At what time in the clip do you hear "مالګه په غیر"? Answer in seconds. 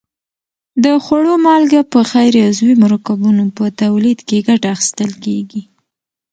1.45-2.33